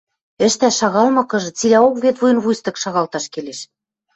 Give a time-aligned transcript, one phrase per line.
[0.47, 3.59] Ӹштӓш шагалмыкыжы, цилӓок вет вуйын-вуйстык шагалташ келеш.